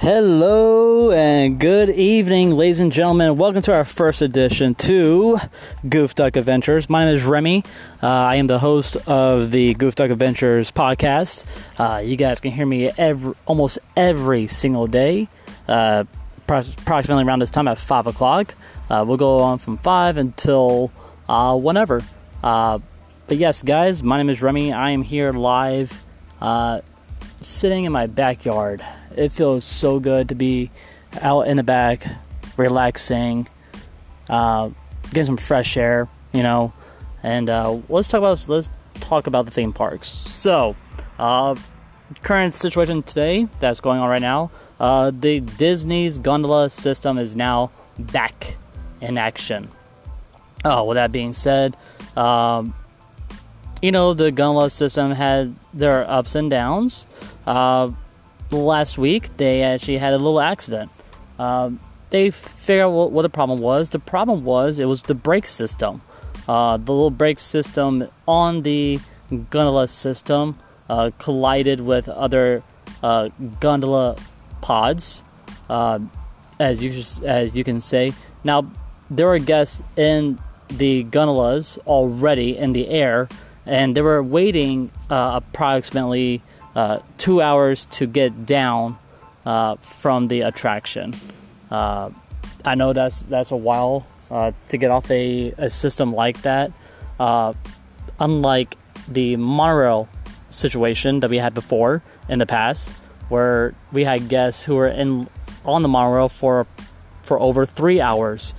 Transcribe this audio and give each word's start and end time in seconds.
Hello 0.00 1.10
and 1.10 1.60
good 1.60 1.90
evening, 1.90 2.52
ladies 2.52 2.80
and 2.80 2.90
gentlemen. 2.90 3.36
Welcome 3.36 3.60
to 3.60 3.74
our 3.74 3.84
first 3.84 4.22
edition 4.22 4.74
to 4.76 5.38
Goof 5.86 6.14
Duck 6.14 6.36
Adventures. 6.36 6.88
My 6.88 7.04
name 7.04 7.16
is 7.16 7.22
Remy. 7.22 7.64
Uh, 8.02 8.06
I 8.06 8.36
am 8.36 8.46
the 8.46 8.58
host 8.58 8.96
of 9.06 9.50
the 9.50 9.74
Goof 9.74 9.96
Duck 9.96 10.10
Adventures 10.10 10.70
podcast. 10.70 11.44
Uh, 11.78 11.98
you 11.98 12.16
guys 12.16 12.40
can 12.40 12.50
hear 12.50 12.64
me 12.64 12.90
every, 12.96 13.34
almost 13.44 13.78
every 13.94 14.48
single 14.48 14.86
day, 14.86 15.28
uh, 15.68 16.04
approximately 16.48 17.24
around 17.24 17.40
this 17.40 17.50
time 17.50 17.68
at 17.68 17.76
5 17.76 18.06
o'clock. 18.06 18.54
Uh, 18.88 19.04
we'll 19.06 19.18
go 19.18 19.40
on 19.40 19.58
from 19.58 19.76
5 19.76 20.16
until 20.16 20.90
uh, 21.28 21.54
whenever. 21.58 22.00
Uh, 22.42 22.78
but 23.26 23.36
yes, 23.36 23.62
guys, 23.62 24.02
my 24.02 24.16
name 24.16 24.30
is 24.30 24.40
Remy. 24.40 24.72
I 24.72 24.92
am 24.92 25.02
here 25.02 25.30
live, 25.34 26.02
sitting 27.42 27.84
in 27.84 27.92
my 27.92 28.06
backyard 28.06 28.82
it 29.16 29.32
feels 29.32 29.64
so 29.64 30.00
good 30.00 30.28
to 30.28 30.34
be 30.34 30.70
out 31.20 31.42
in 31.42 31.56
the 31.56 31.62
back, 31.62 32.06
relaxing, 32.56 33.48
uh, 34.28 34.70
getting 35.10 35.24
some 35.24 35.36
fresh 35.36 35.76
air, 35.76 36.08
you 36.32 36.42
know. 36.42 36.72
And 37.22 37.50
uh, 37.50 37.78
let's 37.88 38.08
talk 38.08 38.18
about 38.18 38.48
let's 38.48 38.70
talk 38.94 39.26
about 39.26 39.44
the 39.44 39.50
theme 39.50 39.72
parks. 39.72 40.08
So, 40.08 40.76
uh, 41.18 41.56
current 42.22 42.54
situation 42.54 43.02
today 43.02 43.48
that's 43.58 43.80
going 43.80 44.00
on 44.00 44.08
right 44.08 44.22
now. 44.22 44.50
Uh, 44.78 45.10
the 45.10 45.40
Disney's 45.40 46.18
gondola 46.18 46.70
system 46.70 47.18
is 47.18 47.36
now 47.36 47.70
back 47.98 48.56
in 49.00 49.18
action. 49.18 49.68
Oh, 50.64 50.84
with 50.84 50.96
that 50.96 51.12
being 51.12 51.34
said, 51.34 51.76
um, 52.16 52.74
you 53.82 53.92
know 53.92 54.14
the 54.14 54.30
gondola 54.30 54.70
system 54.70 55.12
had 55.12 55.54
their 55.74 56.08
ups 56.08 56.34
and 56.34 56.50
downs. 56.50 57.06
Uh, 57.46 57.90
last 58.58 58.98
week 58.98 59.36
they 59.36 59.62
actually 59.62 59.98
had 59.98 60.12
a 60.12 60.18
little 60.18 60.40
accident. 60.40 60.90
Um, 61.38 61.80
they 62.10 62.30
figured 62.30 62.86
out 62.86 63.10
what, 63.12 63.22
the 63.22 63.30
problem 63.30 63.60
was. 63.60 63.90
The 63.90 63.98
problem 63.98 64.44
was 64.44 64.78
it 64.78 64.86
was 64.86 65.02
the 65.02 65.14
brake 65.14 65.46
system. 65.46 66.02
Uh, 66.48 66.76
the 66.76 66.92
little 66.92 67.10
brake 67.10 67.38
system 67.38 68.08
on 68.26 68.62
the 68.62 68.98
gondola 69.50 69.86
system 69.88 70.58
uh, 70.88 71.10
collided 71.18 71.80
with 71.80 72.08
other 72.08 72.62
uh, 73.02 73.28
gondola 73.60 74.16
pods, 74.60 75.22
uh, 75.68 76.00
as 76.58 76.82
you 76.82 77.04
as 77.24 77.54
you 77.54 77.62
can 77.62 77.80
say. 77.80 78.12
Now 78.42 78.70
there 79.08 79.28
were 79.28 79.38
guests 79.38 79.82
in 79.96 80.38
the 80.68 81.04
gondolas 81.04 81.78
already 81.86 82.56
in 82.56 82.72
the 82.72 82.88
air, 82.88 83.28
and 83.64 83.96
they 83.96 84.02
were 84.02 84.22
waiting 84.22 84.90
uh, 85.08 85.40
approximately 85.42 86.42
uh, 86.74 87.00
two 87.18 87.42
hours 87.42 87.84
to 87.86 88.06
get 88.06 88.46
down 88.46 88.98
uh, 89.44 89.76
from 89.76 90.28
the 90.28 90.42
attraction. 90.42 91.14
Uh, 91.70 92.10
I 92.64 92.74
know 92.74 92.92
that's 92.92 93.20
that's 93.20 93.50
a 93.50 93.56
while 93.56 94.06
uh, 94.30 94.52
to 94.68 94.76
get 94.76 94.90
off 94.90 95.10
a, 95.10 95.52
a 95.58 95.70
system 95.70 96.14
like 96.14 96.42
that. 96.42 96.72
Uh, 97.18 97.54
unlike 98.18 98.76
the 99.08 99.36
monorail 99.36 100.08
situation 100.50 101.20
that 101.20 101.30
we 101.30 101.38
had 101.38 101.54
before 101.54 102.02
in 102.28 102.38
the 102.38 102.46
past, 102.46 102.92
where 103.28 103.74
we 103.92 104.04
had 104.04 104.28
guests 104.28 104.62
who 104.64 104.76
were 104.76 104.88
in 104.88 105.28
on 105.64 105.82
the 105.82 105.88
monorail 105.88 106.28
for 106.28 106.66
for 107.22 107.40
over 107.40 107.66
three 107.66 108.00
hours 108.00 108.54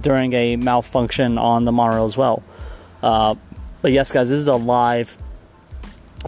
during 0.00 0.32
a 0.32 0.56
malfunction 0.56 1.38
on 1.38 1.64
the 1.64 1.72
monorail 1.72 2.04
as 2.04 2.16
well. 2.16 2.42
but 3.00 3.90
yes, 3.90 4.12
guys, 4.12 4.28
this 4.28 4.38
is 4.38 4.46
a 4.46 4.54
live 4.54 5.16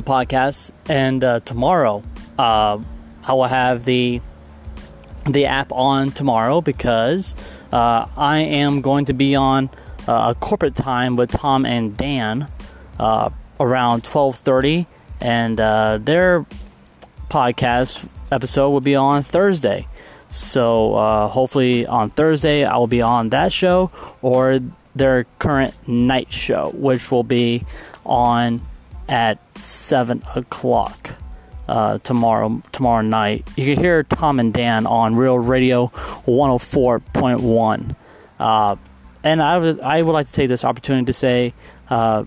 podcast, 0.02 0.70
and 0.88 1.22
uh, 1.22 1.40
tomorrow 1.40 2.02
uh, 2.38 2.78
I 3.26 3.32
will 3.32 3.44
have 3.44 3.84
the 3.84 4.20
the 5.26 5.46
app 5.46 5.72
on 5.72 6.10
tomorrow 6.10 6.60
because 6.60 7.34
uh, 7.72 8.06
I 8.16 8.38
am 8.38 8.82
going 8.82 9.06
to 9.06 9.14
be 9.14 9.34
on 9.36 9.70
uh, 10.06 10.34
corporate 10.34 10.74
time 10.76 11.16
with 11.16 11.30
Tom 11.30 11.64
and 11.64 11.96
Dan 11.96 12.48
uh, 12.98 13.30
around 13.58 14.04
twelve 14.04 14.36
thirty, 14.36 14.86
and 15.20 15.58
uh, 15.58 15.98
their 15.98 16.44
podcast 17.28 18.06
episode 18.30 18.70
will 18.70 18.80
be 18.80 18.96
on 18.96 19.22
Thursday. 19.22 19.86
So 20.30 21.28
hopefully 21.30 21.86
on 21.86 22.10
Thursday 22.10 22.64
I 22.64 22.76
will 22.76 22.88
be 22.88 23.02
on 23.02 23.30
that 23.30 23.52
show 23.52 23.92
or 24.20 24.58
their 24.94 25.24
current 25.38 25.74
night 25.88 26.32
show, 26.32 26.70
which 26.74 27.10
will 27.10 27.22
be 27.22 27.64
on 28.04 28.60
at 29.08 29.38
seven 29.58 30.22
o'clock 30.34 31.16
uh, 31.68 31.98
tomorrow 31.98 32.62
tomorrow 32.72 33.02
night. 33.02 33.48
You 33.56 33.74
can 33.74 33.82
hear 33.82 34.02
Tom 34.02 34.40
and 34.40 34.52
Dan 34.52 34.86
on 34.86 35.16
Real 35.16 35.38
Radio 35.38 35.88
104.1. 36.26 37.96
Uh, 38.38 38.76
and 39.22 39.42
I 39.42 39.58
would 39.58 39.80
I 39.80 40.02
would 40.02 40.12
like 40.12 40.26
to 40.26 40.32
take 40.32 40.48
this 40.48 40.64
opportunity 40.64 41.06
to 41.06 41.12
say 41.12 41.54
uh, 41.88 42.24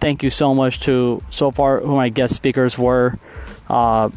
thank 0.00 0.22
you 0.22 0.30
so 0.30 0.54
much 0.54 0.80
to 0.80 1.22
so 1.30 1.50
far 1.50 1.80
who 1.80 1.96
my 1.96 2.08
guest 2.08 2.34
speakers 2.34 2.76
were 2.78 3.18
uh, 3.68 4.10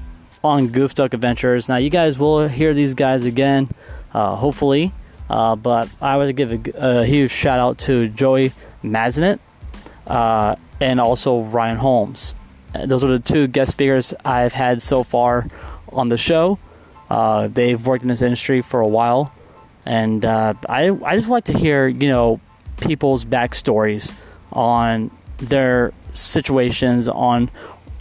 on 0.43 0.67
Goof 0.67 0.95
Duck 0.95 1.13
Adventures. 1.13 1.69
Now 1.69 1.77
you 1.77 1.89
guys 1.89 2.19
will 2.19 2.47
hear 2.47 2.73
these 2.73 2.93
guys 2.93 3.23
again, 3.23 3.69
uh, 4.13 4.35
hopefully. 4.35 4.91
But 5.29 5.89
I 5.99 6.17
would 6.17 6.35
give 6.35 6.51
a, 6.51 6.99
a, 6.99 7.05
huge 7.05 7.31
shout 7.31 7.59
out 7.59 7.79
to 7.79 8.07
Joey 8.07 8.53
Mazinet 8.83 9.39
and 10.83 10.99
also 10.99 11.39
Ryan 11.39 11.77
Holmes. 11.77 12.35
Uh, 12.75 12.85
those 12.85 13.03
are 13.05 13.07
the 13.07 13.19
two 13.19 13.47
guest 13.47 13.71
speakers 13.71 14.13
I've 14.25 14.51
had 14.51 14.81
so 14.81 15.03
far 15.03 15.47
on 15.93 16.09
the 16.09 16.17
show. 16.17 16.59
Uh, 17.09 17.47
they've 17.47 17.83
worked 17.85 18.01
in 18.03 18.09
this 18.09 18.21
industry 18.21 18.61
for 18.61 18.81
a 18.81 18.87
while, 18.87 19.33
and 19.85 20.25
uh, 20.25 20.53
I 20.67 20.89
I 21.05 21.15
just 21.15 21.29
like 21.29 21.45
to 21.45 21.57
hear 21.57 21.87
you 21.87 22.09
know 22.09 22.41
people's 22.81 23.23
backstories 23.23 24.13
on 24.51 25.09
their 25.37 25.93
situations 26.13 27.07
on 27.07 27.49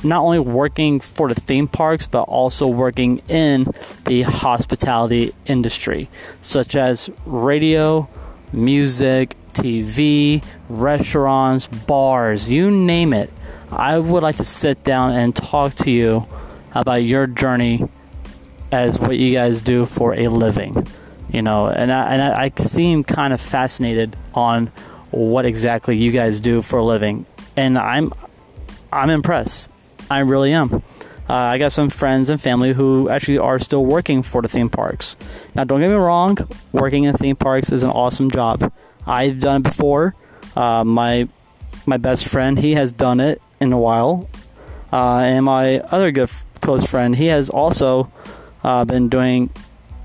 not 0.02 0.22
only 0.22 0.40
working 0.40 0.98
for 0.98 1.28
the 1.28 1.36
theme 1.36 1.68
parks 1.68 2.08
but 2.08 2.22
also 2.22 2.66
working 2.66 3.22
in 3.28 3.72
the 4.06 4.22
hospitality 4.22 5.32
industry, 5.46 6.08
such 6.40 6.74
as 6.74 7.08
radio, 7.26 8.08
music, 8.52 9.36
TV, 9.52 10.42
restaurants, 10.68 11.66
bars, 11.66 12.50
you 12.50 12.70
name 12.70 13.12
it. 13.12 13.32
I 13.70 13.98
would 13.98 14.22
like 14.22 14.36
to 14.36 14.44
sit 14.44 14.84
down 14.84 15.12
and 15.12 15.34
talk 15.34 15.74
to 15.76 15.90
you 15.90 16.26
about 16.74 17.02
your 17.02 17.26
journey 17.26 17.88
as 18.70 18.98
what 18.98 19.16
you 19.16 19.32
guys 19.32 19.60
do 19.60 19.86
for 19.86 20.14
a 20.14 20.28
living. 20.28 20.86
You 21.30 21.42
know, 21.42 21.68
and 21.68 21.90
I, 21.90 22.12
and 22.12 22.22
I, 22.22 22.52
seem 22.62 23.04
kind 23.04 23.32
of 23.32 23.40
fascinated 23.40 24.16
on 24.34 24.66
what 25.10 25.46
exactly 25.46 25.96
you 25.96 26.10
guys 26.10 26.40
do 26.40 26.60
for 26.60 26.78
a 26.78 26.84
living, 26.84 27.24
and 27.56 27.78
I'm 27.78 28.12
I'm 28.92 29.08
impressed. 29.08 29.70
I 30.10 30.18
really 30.18 30.52
am. 30.52 30.82
Uh, 31.28 31.34
I 31.34 31.56
got 31.56 31.72
some 31.72 31.88
friends 31.88 32.28
and 32.28 32.38
family 32.38 32.74
who 32.74 33.08
actually 33.08 33.38
are 33.38 33.58
still 33.58 33.84
working 33.84 34.22
for 34.22 34.42
the 34.42 34.48
theme 34.48 34.68
parks. 34.68 35.16
Now, 35.54 35.64
don't 35.64 35.80
get 35.80 35.88
me 35.88 35.94
wrong, 35.94 36.36
working 36.72 37.04
in 37.04 37.16
theme 37.16 37.36
parks 37.36 37.72
is 37.72 37.82
an 37.82 37.90
awesome 37.90 38.30
job. 38.30 38.70
I've 39.06 39.40
done 39.40 39.60
it 39.60 39.64
before. 39.64 40.14
Uh, 40.54 40.84
my 40.84 41.28
my 41.86 41.96
best 41.96 42.26
friend, 42.28 42.58
he 42.58 42.74
has 42.74 42.92
done 42.92 43.20
it 43.20 43.42
in 43.60 43.72
a 43.72 43.78
while, 43.78 44.28
uh, 44.92 45.18
and 45.18 45.44
my 45.44 45.80
other 45.80 46.10
good 46.12 46.30
close 46.60 46.86
friend, 46.86 47.16
he 47.16 47.26
has 47.26 47.50
also 47.50 48.10
uh, 48.62 48.84
been 48.84 49.08
doing 49.08 49.50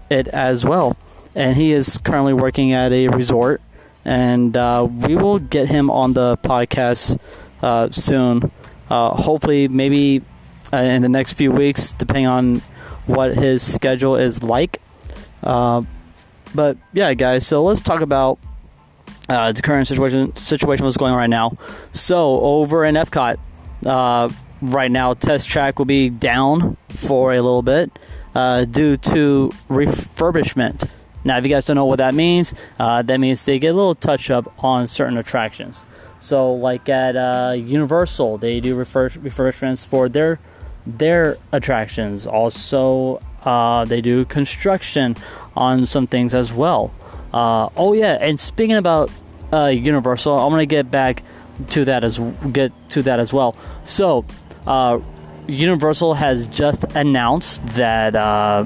it 0.09 0.28
as 0.30 0.66
well, 0.66 0.97
and 1.35 1.56
he 1.56 1.72
is 1.72 1.97
currently 2.00 2.34
working 2.34 2.74
at 2.74 2.91
a 2.91 3.08
resort, 3.09 3.62
and 4.03 4.58
uh, 4.58 4.88
we 4.90 5.16
will 5.16 5.40
get 5.40 5.68
him 5.68 5.91
on 5.91 6.14
the 6.14 6.38
podcast 6.38 7.20
uh, 7.61 7.90
soon. 7.91 8.52
Uh, 8.90 9.11
hopefully, 9.11 9.67
maybe 9.67 10.22
in 10.73 11.02
the 11.02 11.09
next 11.09 11.34
few 11.34 11.52
weeks, 11.52 11.91
depending 11.91 12.26
on 12.26 12.61
what 13.05 13.35
his 13.35 13.61
schedule 13.61 14.16
is 14.16 14.41
like. 14.41 14.82
but 15.41 16.78
yeah, 16.94 17.14
guys, 17.14 17.46
so 17.46 17.61
let's 17.61 17.82
talk 17.82 18.02
about 18.02 18.40
uh, 19.29 19.52
the 19.52 19.62
current 19.62 19.88
situation 19.88 20.35
situation 20.35 20.85
what's 20.85 20.97
going 20.97 21.12
on 21.12 21.18
right 21.18 21.29
now. 21.29 21.53
So 21.94 22.40
over 22.41 22.85
in 22.85 22.96
Epcot, 22.96 23.38
uh, 23.85 24.29
right 24.62 24.91
now 24.91 25.14
test 25.14 25.50
track 25.50 25.78
will 25.78 25.85
be 25.85 26.09
down 26.09 26.78
for 26.90 27.34
a 27.34 27.41
little 27.41 27.62
bit 27.62 27.91
uh, 28.35 28.66
due 28.66 28.97
to 28.97 29.52
refurbishment. 29.70 30.90
Now, 31.24 31.38
if 31.38 31.44
you 31.44 31.50
guys 31.50 31.66
don't 31.66 31.76
know 31.76 31.85
what 31.85 31.97
that 31.97 32.14
means, 32.14 32.53
uh, 32.79 33.02
that 33.02 33.20
means 33.20 33.44
they 33.44 33.59
get 33.59 33.70
a 33.70 33.74
little 33.74 33.96
touch 33.96 34.29
up 34.29 34.64
on 34.64 34.88
certain 34.88 35.18
attractions. 35.18 35.85
So, 36.20 36.53
like 36.53 36.88
at 36.88 37.18
uh, 37.18 37.53
Universal, 37.58 38.38
they 38.38 38.62
do 38.62 38.78
refurb- 38.78 39.20
refurbishments 39.20 39.85
for 39.85 40.08
their 40.08 40.40
their 40.85 41.38
attractions. 41.52 42.26
Also, 42.26 43.22
uh, 43.44 43.84
they 43.84 44.00
do 44.00 44.23
construction 44.23 45.18
on 45.56 45.85
some 45.85 46.08
things 46.08 46.34
as 46.34 46.53
well. 46.53 46.94
Uh, 47.37 47.69
oh 47.78 47.93
yeah, 47.93 48.17
and 48.19 48.39
speaking 48.39 48.78
about 48.78 49.11
uh, 49.53 49.67
Universal, 49.67 50.39
I'm 50.39 50.49
gonna 50.49 50.66
get 50.66 50.89
back 50.89 51.22
to 51.69 51.85
that 51.85 52.03
as 52.03 52.19
get 52.51 52.72
to 52.89 53.03
that 53.03 53.19
as 53.19 53.31
well. 53.31 53.55
So, 53.84 54.25
uh, 54.66 54.99
Universal 55.45 56.16
has 56.16 56.47
just 56.47 56.84
announced 56.95 57.63
that 57.75 58.16
uh, 58.16 58.66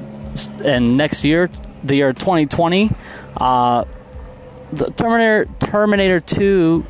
in 0.64 0.96
next 0.96 1.22
year, 1.22 1.50
the 1.84 1.96
year 1.96 2.14
2020, 2.14 2.90
uh, 3.36 3.84
the 4.72 4.90
Terminator 4.92 5.50
Terminator 5.60 6.20
2 6.20 6.86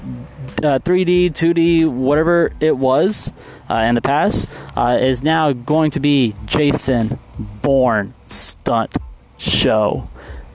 uh, 0.62 0.78
3D, 0.78 1.32
2D, 1.32 1.88
whatever 1.88 2.52
it 2.60 2.76
was 2.76 3.32
uh, 3.68 3.74
in 3.88 3.96
the 3.96 4.02
past, 4.02 4.48
uh, 4.76 4.98
is 5.00 5.20
now 5.24 5.52
going 5.52 5.90
to 5.90 5.98
be 5.98 6.36
Jason 6.46 7.18
Bourne 7.60 8.14
stunt 8.28 8.96
show. 9.36 10.08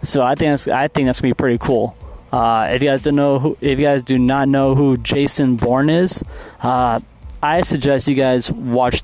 So 0.07 0.23
I 0.23 0.35
think 0.35 0.51
that's, 0.51 0.67
I 0.69 0.87
think 0.87 1.07
that's 1.07 1.19
gonna 1.19 1.33
be 1.33 1.37
pretty 1.37 1.57
cool. 1.57 1.97
Uh, 2.31 2.69
if 2.71 2.81
you 2.81 2.89
guys 2.89 3.01
don't 3.01 3.15
know, 3.15 3.39
who, 3.39 3.57
if 3.59 3.77
you 3.77 3.85
guys 3.85 4.03
do 4.03 4.17
not 4.17 4.47
know 4.47 4.73
who 4.73 4.95
Jason 4.97 5.57
Bourne 5.57 5.89
is, 5.89 6.23
uh, 6.61 7.01
I 7.43 7.61
suggest 7.61 8.07
you 8.07 8.15
guys 8.15 8.49
watch 8.49 9.03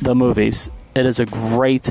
the 0.00 0.14
movies. 0.14 0.70
It 0.94 1.06
is 1.06 1.18
a 1.18 1.26
great 1.26 1.90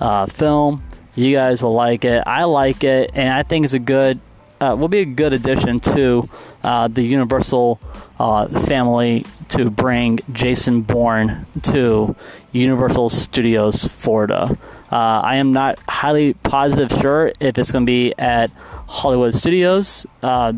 uh, 0.00 0.24
film. 0.24 0.82
You 1.16 1.36
guys 1.36 1.62
will 1.62 1.74
like 1.74 2.06
it. 2.06 2.22
I 2.26 2.44
like 2.44 2.82
it, 2.82 3.10
and 3.12 3.28
I 3.28 3.42
think 3.42 3.66
it's 3.66 3.74
a 3.74 3.78
good 3.78 4.20
uh, 4.60 4.74
will 4.78 4.88
be 4.88 5.00
a 5.00 5.04
good 5.04 5.32
addition 5.32 5.78
to 5.80 6.28
uh, 6.64 6.88
the 6.88 7.02
Universal 7.02 7.78
uh, 8.18 8.48
family 8.66 9.24
to 9.50 9.70
bring 9.70 10.18
Jason 10.32 10.80
Bourne 10.80 11.46
to 11.62 12.16
Universal 12.52 13.10
Studios 13.10 13.84
Florida. 13.84 14.56
Uh, 14.90 15.20
I 15.22 15.36
am 15.36 15.52
not 15.52 15.78
highly 15.88 16.32
positive 16.34 16.98
sure 17.00 17.32
if 17.40 17.58
it's 17.58 17.72
going 17.72 17.84
to 17.84 17.90
be 17.90 18.14
at 18.18 18.50
Hollywood 18.86 19.34
Studios 19.34 20.06
uh, 20.22 20.54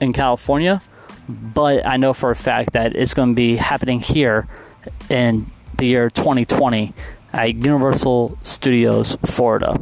in 0.00 0.12
California, 0.14 0.80
but 1.28 1.84
I 1.86 1.98
know 1.98 2.14
for 2.14 2.30
a 2.30 2.36
fact 2.36 2.72
that 2.72 2.96
it's 2.96 3.12
going 3.12 3.30
to 3.30 3.34
be 3.34 3.56
happening 3.56 4.00
here 4.00 4.48
in 5.10 5.50
the 5.76 5.86
year 5.86 6.08
2020 6.08 6.94
at 7.32 7.54
Universal 7.56 8.38
Studios 8.42 9.16
Florida. 9.26 9.78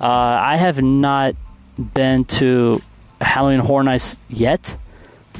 Uh, 0.00 0.04
I 0.04 0.56
have 0.56 0.82
not 0.82 1.34
been 1.78 2.26
to 2.26 2.82
Halloween 3.22 3.60
Horror 3.60 3.84
Nights 3.84 4.16
yet, 4.28 4.76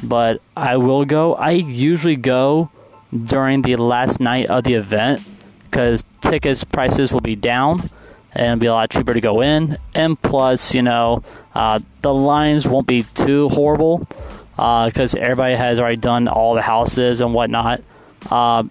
but 0.03 0.41
I 0.57 0.77
will 0.77 1.05
go. 1.05 1.35
I 1.35 1.51
usually 1.51 2.15
go 2.15 2.71
during 3.11 3.61
the 3.61 3.75
last 3.75 4.19
night 4.19 4.47
of 4.47 4.63
the 4.63 4.73
event 4.73 5.21
because 5.69 6.03
tickets 6.21 6.63
prices 6.63 7.11
will 7.11 7.21
be 7.21 7.35
down 7.35 7.89
and 8.33 8.45
it'll 8.45 8.59
be 8.59 8.67
a 8.67 8.73
lot 8.73 8.89
cheaper 8.89 9.13
to 9.13 9.21
go 9.21 9.41
in. 9.41 9.77
And 9.95 10.21
plus, 10.21 10.73
you 10.73 10.81
know, 10.81 11.23
uh, 11.53 11.79
the 12.01 12.13
lines 12.13 12.67
won't 12.67 12.87
be 12.87 13.03
too 13.13 13.49
horrible 13.49 14.07
because 14.55 15.15
uh, 15.15 15.19
everybody 15.19 15.55
has 15.55 15.79
already 15.79 15.97
done 15.97 16.27
all 16.27 16.53
the 16.53 16.61
houses 16.61 17.21
and 17.21 17.33
whatnot. 17.33 17.81
Uh, 18.29 18.63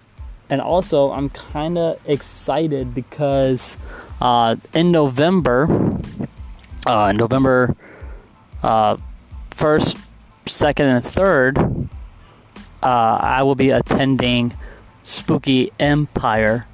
and 0.49 0.61
also, 0.61 1.11
I'm 1.11 1.29
kind 1.29 1.77
of 1.77 1.99
excited 2.07 2.95
because 2.95 3.77
uh, 4.21 4.55
in 4.73 4.91
November, 4.91 5.99
uh, 6.85 7.11
November 7.11 7.75
uh, 8.63 8.97
1st, 9.51 9.99
2nd, 10.45 10.79
and 10.79 11.05
3rd, 11.05 11.89
uh, 12.81 13.19
I 13.21 13.43
will 13.43 13.55
be 13.55 13.69
attending 13.69 14.53
Spooky 15.03 15.71
Empire 15.79 16.65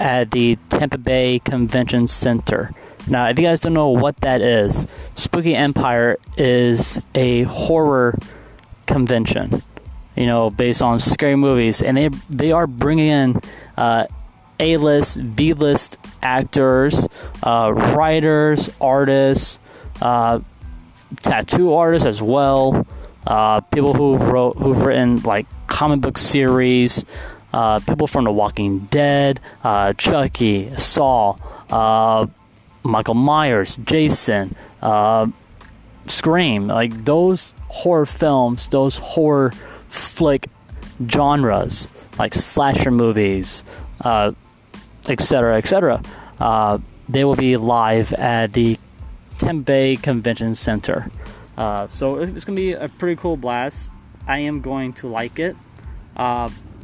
at 0.00 0.30
the 0.30 0.58
Tampa 0.70 0.98
Bay 0.98 1.38
Convention 1.44 2.08
Center. 2.08 2.72
Now, 3.06 3.28
if 3.28 3.38
you 3.38 3.44
guys 3.44 3.60
don't 3.60 3.74
know 3.74 3.90
what 3.90 4.16
that 4.22 4.40
is, 4.40 4.86
Spooky 5.14 5.54
Empire 5.54 6.18
is 6.36 7.00
a 7.14 7.42
horror 7.44 8.18
convention, 8.86 9.62
you 10.16 10.26
know, 10.26 10.50
based 10.50 10.82
on 10.82 11.00
scary 11.00 11.36
movies, 11.36 11.82
and 11.82 11.96
they 11.96 12.08
they 12.28 12.52
are 12.52 12.66
bringing 12.66 13.06
in 13.06 13.40
uh, 13.76 14.06
a 14.58 14.76
list, 14.76 15.36
B 15.36 15.52
list 15.52 15.98
actors, 16.22 17.06
uh, 17.42 17.72
writers, 17.74 18.70
artists, 18.80 19.58
uh, 20.00 20.40
tattoo 21.22 21.74
artists 21.74 22.06
as 22.06 22.20
well. 22.22 22.86
Uh, 23.26 23.60
people 23.60 23.92
who 23.92 24.16
wrote, 24.16 24.56
who've 24.56 24.80
written 24.80 25.20
like 25.22 25.46
comic 25.66 26.00
book 26.00 26.16
series, 26.16 27.04
uh, 27.52 27.80
people 27.80 28.06
from 28.06 28.24
The 28.24 28.32
Walking 28.32 28.80
Dead, 28.90 29.40
uh, 29.62 29.92
Chucky, 29.94 30.76
Saw, 30.78 31.36
uh, 31.70 32.26
Michael 32.82 33.14
Myers, 33.14 33.76
Jason, 33.84 34.54
Scream, 36.06 36.66
like 36.66 37.04
those 37.04 37.54
horror 37.68 38.06
films, 38.06 38.68
those 38.68 38.98
horror 38.98 39.52
flick 39.88 40.48
genres, 41.08 41.88
like 42.18 42.34
slasher 42.34 42.90
movies, 42.90 43.64
uh, 44.00 44.32
etc., 45.08 45.56
etc. 45.56 46.02
Uh, 46.38 46.78
they 47.08 47.24
will 47.24 47.36
be 47.36 47.56
live 47.56 48.12
at 48.14 48.52
the 48.52 48.78
Tampa 49.38 49.96
Convention 49.96 50.54
Center. 50.54 51.10
Uh, 51.56 51.88
so 51.88 52.18
it's 52.18 52.44
going 52.44 52.56
to 52.56 52.62
be 52.62 52.72
a 52.72 52.88
pretty 52.88 53.20
cool 53.20 53.36
blast. 53.36 53.90
I 54.26 54.38
am 54.38 54.60
going 54.60 54.92
to 54.94 55.08
like 55.08 55.38
it. 55.38 55.56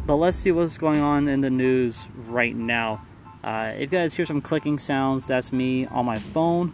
But 0.06 0.16
let's 0.16 0.38
see 0.38 0.52
what's 0.52 0.78
going 0.78 1.00
on 1.00 1.26
in 1.26 1.40
the 1.40 1.50
news 1.50 1.98
right 2.14 2.54
now. 2.54 3.04
Uh, 3.42 3.72
if 3.74 3.80
you 3.80 3.98
guys 3.98 4.14
hear 4.14 4.24
some 4.24 4.40
clicking 4.40 4.78
sounds, 4.78 5.26
that's 5.26 5.52
me 5.52 5.86
on 5.86 6.06
my 6.06 6.16
phone. 6.16 6.72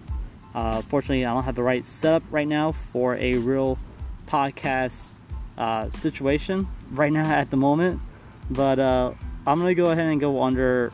Uh, 0.55 0.83
fortunately, 0.83 1.25
I 1.25 1.33
don't 1.33 1.45
have 1.45 1.55
the 1.55 1.63
right 1.63 1.83
setup 1.83 2.23
right 2.31 2.47
now 2.47 2.73
for 2.73 3.17
a 3.17 3.37
real 3.37 3.79
podcast 4.27 5.15
uh, 5.57 5.89
situation 5.89 6.69
right 6.91 7.11
now 7.11 7.25
at 7.33 7.51
the 7.51 7.57
moment. 7.57 8.03
But 8.51 8.79
uh, 8.79 9.13
I'm 9.47 9.61
going 9.61 9.75
to 9.75 9.83
go 9.83 9.91
ahead 9.91 10.09
and 10.09 10.21
go 10.21 10.43
under 10.43 10.93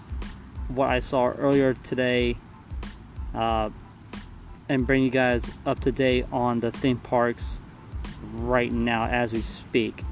what 0.69 0.91
I 0.91 1.01
saw 1.01 1.31
earlier 1.31 1.75
today 1.75 2.37
uh, 3.35 3.71
and 4.69 4.87
bring 4.87 5.03
you 5.03 5.11
guys 5.11 5.51
up 5.67 5.81
to 5.81 5.91
date 5.91 6.27
on 6.31 6.61
the 6.61 6.71
theme 6.71 6.99
parks 6.99 7.59
right 8.33 8.71
now 8.71 9.07
as 9.07 9.33
we 9.33 9.41
speak. 9.41 10.05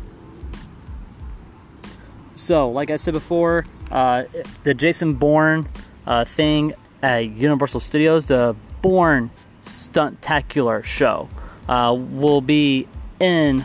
So, 2.47 2.69
like 2.69 2.93
I 2.93 2.97
said 2.97 3.13
before, 3.13 3.67
uh, 3.91 4.23
the 4.63 4.73
Jason 4.73 5.15
Bourne 5.15 5.69
uh, 6.07 6.25
thing 6.25 6.75
at 7.03 7.29
Universal 7.31 7.81
Studios, 7.81 8.27
the 8.27 8.55
Bourne 8.83 9.33
Stuntacular 9.65 10.85
show, 10.85 11.29
uh, 11.69 11.93
will 11.99 12.41
be 12.41 12.87
in 13.19 13.65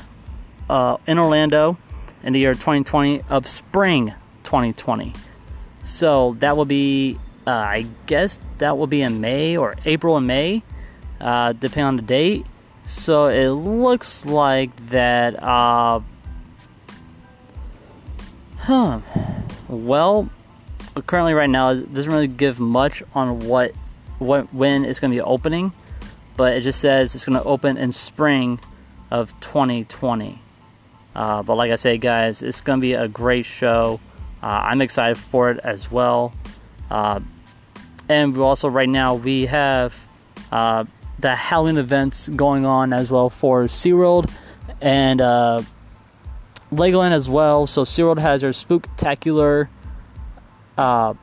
uh, 0.68 0.98
in 1.06 1.20
Orlando 1.20 1.78
in 2.24 2.34
the 2.34 2.40
year 2.40 2.56
2020 2.56 3.22
of 3.30 3.46
spring 3.46 4.16
2020. 4.46 5.14
So 5.84 6.36
that 6.40 6.58
will 6.58 6.66
be, 6.66 7.20
uh, 7.46 7.52
I 7.52 7.86
guess 8.08 8.40
that 8.58 8.80
will 8.80 8.88
be 8.88 9.04
in 9.04 9.22
May 9.22 9.58
or 9.58 9.76
April 9.86 10.18
and 10.18 10.26
May, 10.26 10.64
uh, 11.20 11.54
depending 11.54 11.86
on 11.86 11.96
the 11.98 12.02
date. 12.02 12.48
So 12.88 13.28
it 13.28 13.50
looks 13.50 14.26
like 14.26 14.76
that. 14.90 15.36
Uh, 18.68 19.00
huh. 19.00 19.02
Well, 19.68 20.30
currently 21.08 21.34
right 21.34 21.50
now 21.50 21.70
it 21.70 21.94
doesn't 21.94 22.12
really 22.12 22.28
give 22.28 22.60
much 22.60 23.02
on 23.16 23.40
what, 23.48 23.72
what 24.20 24.54
when 24.54 24.86
it's 24.86 25.00
going 25.00 25.12
to 25.12 25.16
be 25.16 25.22
opening, 25.22 25.74
but 26.38 26.54
it 26.54 26.62
just 26.62 26.80
says 26.80 27.16
it's 27.16 27.26
going 27.26 27.38
to 27.38 27.44
open 27.44 27.78
in 27.78 27.92
spring 27.94 28.60
of 29.10 29.38
2020. 29.40 30.42
Uh, 31.16 31.44
but 31.44 31.56
like 31.56 31.72
I 31.72 31.76
say, 31.76 31.98
guys, 31.98 32.42
it's 32.42 32.62
going 32.62 32.80
to 32.80 32.82
be 32.82 32.94
a 32.94 33.08
great 33.08 33.46
show. 33.46 34.00
Uh, 34.44 34.46
I'm 34.46 34.82
excited 34.82 35.18
for 35.18 35.50
it 35.52 35.60
as 35.64 35.92
well. 35.92 36.34
Uh, 36.90 37.20
and 38.10 38.38
also 38.38 38.68
right 38.68 38.90
now 38.90 39.16
we 39.16 39.48
have 39.48 39.94
uh, 40.52 40.86
the 41.20 41.36
Halloween 41.36 41.78
events 41.78 42.30
going 42.30 42.66
on 42.66 42.94
as 42.94 43.10
well 43.10 43.30
for 43.30 43.64
SeaWorld 43.66 44.32
and 44.82 45.20
uh, 45.20 45.62
Legoland 46.72 47.12
as 47.12 47.30
well. 47.30 47.68
So 47.68 47.84
SeaWorld 47.84 48.20
has 48.20 48.42
their 48.42 48.52
Spooktacular 48.52 49.68
uh, 50.78 51.14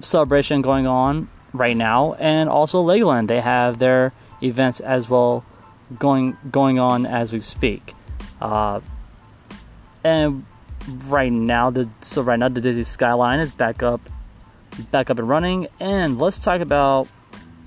celebration 0.00 0.62
going 0.62 0.86
on 0.86 1.28
right 1.52 1.76
now, 1.76 2.14
and 2.14 2.48
also 2.48 2.84
Legoland 2.84 3.28
they 3.28 3.40
have 3.40 3.78
their 3.78 4.12
events 4.42 4.80
as 4.80 5.08
well 5.08 5.44
going 5.98 6.36
going 6.50 6.78
on 6.78 7.06
as 7.06 7.32
we 7.32 7.40
speak. 7.40 7.94
Uh, 8.40 8.80
and 10.04 10.44
right 11.06 11.32
now 11.32 11.70
the 11.70 11.88
so 12.00 12.22
right 12.22 12.38
now 12.38 12.48
the 12.48 12.60
Disney 12.60 12.84
Skyline 12.84 13.40
is 13.40 13.52
back 13.52 13.82
up 13.82 14.00
back 14.90 15.10
up 15.10 15.18
and 15.18 15.28
running 15.28 15.68
and 15.80 16.18
let's 16.18 16.38
talk 16.38 16.60
about 16.60 17.08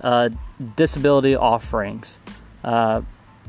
uh, 0.01 0.29
disability 0.75 1.35
offerings 1.35 2.19
uh, 2.63 3.01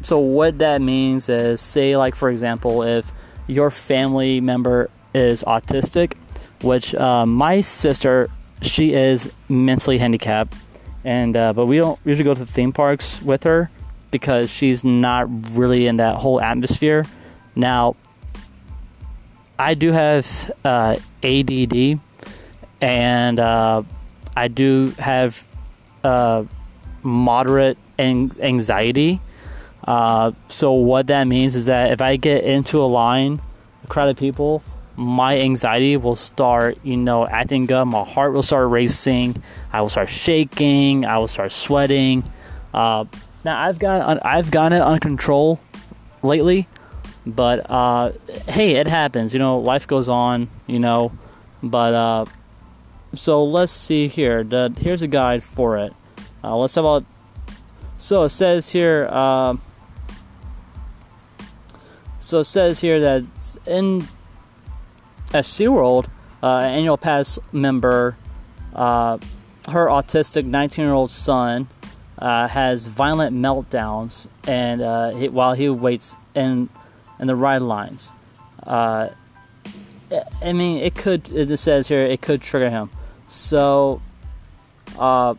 so 0.03 0.19
what 0.19 0.59
that 0.59 0.81
means 0.83 1.29
is 1.29 1.61
say 1.61 1.97
like 1.97 2.15
for 2.15 2.29
example 2.29 2.83
if 2.83 3.11
your 3.53 3.71
family 3.71 4.41
member 4.41 4.91
is 5.15 5.43
autistic 5.45 6.15
which 6.63 6.95
uh, 6.95 7.27
my 7.27 7.61
sister 7.61 8.29
she 8.63 8.95
is 8.95 9.31
mentally 9.49 9.99
handicapped 9.99 10.55
and 11.05 11.37
uh, 11.37 11.53
but 11.53 11.67
we 11.67 11.77
don't 11.77 11.99
usually 12.05 12.25
go 12.25 12.35
to 12.35 12.45
the 12.45 12.53
theme 12.53 12.73
parks 12.73 13.21
with 13.23 13.43
her 13.43 13.71
because 14.11 14.51
she's 14.51 14.85
not 14.85 15.27
really 15.55 15.87
in 15.87 15.97
that 15.97 16.17
whole 16.17 16.41
atmosphere 16.41 17.05
now 17.55 17.95
I 19.63 19.75
do 19.75 19.93
have 19.93 20.27
uh, 20.65 20.97
ADD, 21.23 22.01
and 22.81 23.39
uh, 23.39 23.83
I 24.37 24.49
do 24.49 24.93
have 24.99 25.47
uh, 26.03 26.45
moderate 27.05 27.79
an- 27.97 28.33
anxiety. 28.41 29.21
Uh, 29.85 30.33
so 30.49 30.73
what 30.73 31.09
that 31.09 31.27
means 31.27 31.55
is 31.55 31.67
that 31.67 31.91
if 31.93 32.01
I 32.01 32.17
get 32.17 32.45
into 32.45 32.81
a 32.81 32.87
line, 32.87 33.41
a 33.85 33.87
crowd 33.89 34.09
of 34.09 34.17
people, 34.17 34.63
my 34.97 35.41
anxiety 35.41 35.97
will 35.97 36.17
start, 36.17 36.79
you 36.83 36.97
know, 36.97 37.27
acting 37.27 37.71
up. 37.73 37.87
My 37.87 38.05
heart 38.05 38.33
will 38.33 38.43
start 38.43 38.69
racing. 38.71 39.43
I 39.73 39.81
will 39.81 39.89
start 39.89 40.11
shaking. 40.11 41.05
I 41.05 41.19
will 41.19 41.29
start 41.29 41.53
sweating. 41.53 42.25
Uh, 42.73 43.07
now 43.45 43.61
I've 43.61 43.79
got 43.79 44.25
I've 44.25 44.51
gotten 44.51 44.79
it 44.79 44.83
under 44.83 45.01
control 45.01 45.61
lately, 46.23 46.69
but 47.27 47.69
uh, 47.69 48.13
hey, 48.49 48.77
it 48.77 48.87
happens. 48.87 49.33
You 49.33 49.39
know, 49.39 49.59
life 49.59 49.87
goes 49.87 50.09
on. 50.09 50.49
You 50.67 50.79
know, 50.79 51.13
but 51.63 51.95
uh, 51.95 52.25
so 53.15 53.43
let's 53.45 53.73
see 53.73 54.09
here. 54.09 54.45
The, 54.45 54.75
here's 54.79 55.03
a 55.03 55.09
guide 55.09 55.43
for 55.43 55.79
it. 55.79 55.93
Uh, 56.45 56.57
let's 56.57 56.75
talk 56.75 56.83
about. 56.83 57.05
So 57.99 58.25
it 58.25 58.31
says 58.31 58.71
here. 58.71 59.09
So 62.33 62.39
it 62.39 62.45
says 62.45 62.81
here 62.81 62.99
that 62.99 63.25
in 63.67 64.09
at 65.35 65.45
SeaWorld, 65.45 66.07
uh, 66.43 66.61
annual 66.61 66.97
pass 66.97 67.39
member, 67.53 68.17
uh, 68.75 69.19
her 69.69 69.89
autistic 69.89 70.47
19 70.47 70.83
year 70.83 70.95
old 70.95 71.11
son 71.11 71.69
uh, 72.17 72.49
has 72.49 72.87
violent 72.87 73.37
meltdowns 73.37 74.29
and 74.47 74.81
uh, 74.81 75.11
he, 75.11 75.29
while 75.29 75.53
he 75.53 75.69
waits 75.69 76.17
in 76.35 76.71
in 77.21 77.27
the 77.27 77.37
ride 77.37 77.61
lines. 77.61 78.13
Uh, 78.63 79.11
I 80.41 80.55
mean, 80.55 80.79
it 80.79 80.95
could. 80.95 81.29
It 81.29 81.55
says 81.59 81.89
here 81.89 82.01
it 82.01 82.23
could 82.23 82.41
trigger 82.41 82.71
him. 82.71 82.89
So, 83.29 84.01
uh, 84.99 85.35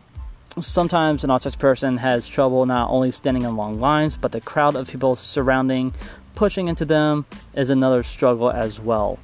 sometimes 0.60 1.24
an 1.24 1.30
autistic 1.30 1.58
person 1.58 1.96
has 1.96 2.28
trouble 2.28 2.64
not 2.66 2.90
only 2.90 3.10
standing 3.10 3.42
in 3.42 3.56
long 3.56 3.80
lines, 3.80 4.16
but 4.16 4.30
the 4.30 4.40
crowd 4.40 4.76
of 4.76 4.88
people 4.88 5.16
surrounding, 5.16 5.92
pushing 6.34 6.68
into 6.68 6.84
them 6.84 7.26
is 7.54 7.70
another 7.70 8.02
struggle 8.02 8.50
as 8.50 8.80
well. 8.80 9.18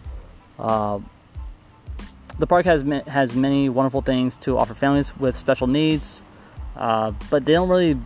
Uh, 0.59 1.01
the 2.39 2.47
park 2.47 2.65
has 2.65 2.83
has 3.07 3.35
many 3.35 3.69
wonderful 3.69 4.01
things 4.01 4.37
to 4.37 4.57
offer 4.59 4.75
families 4.75 5.17
with 5.17 5.37
special 5.37 5.67
needs, 5.67 6.23
uh, 6.77 7.13
but 7.29 7.45
they 7.45 7.53
don't 7.53 7.69
really, 7.69 7.99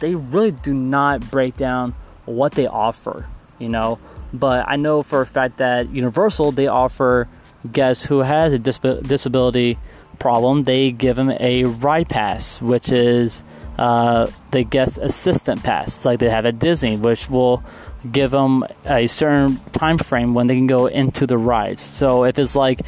they 0.00 0.14
really 0.14 0.50
do 0.50 0.74
not 0.74 1.30
break 1.30 1.56
down 1.56 1.94
what 2.26 2.52
they 2.52 2.66
offer. 2.66 3.26
You 3.58 3.68
know, 3.68 3.98
but 4.32 4.64
I 4.68 4.76
know 4.76 5.02
for 5.02 5.20
a 5.20 5.26
fact 5.26 5.58
that 5.58 5.90
Universal 5.90 6.52
they 6.52 6.66
offer 6.66 7.28
guests 7.70 8.04
who 8.06 8.20
has 8.20 8.52
a 8.52 8.58
disability 8.58 9.78
problem. 10.18 10.62
They 10.64 10.92
give 10.92 11.16
them 11.16 11.30
a 11.40 11.64
ride 11.64 12.08
pass, 12.08 12.62
which 12.62 12.90
is 12.90 13.42
uh, 13.78 14.30
the 14.50 14.62
guest 14.62 14.98
assistant 14.98 15.62
pass, 15.62 16.04
like 16.04 16.20
they 16.20 16.30
have 16.30 16.46
at 16.46 16.58
Disney, 16.58 16.96
which 16.96 17.28
will 17.28 17.62
give 18.10 18.30
them 18.30 18.64
a 18.84 19.06
certain 19.06 19.56
time 19.72 19.98
frame 19.98 20.34
when 20.34 20.46
they 20.46 20.54
can 20.54 20.66
go 20.66 20.86
into 20.86 21.26
the 21.26 21.38
rides. 21.38 21.82
So 21.82 22.24
if 22.24 22.38
it's 22.38 22.56
like 22.56 22.80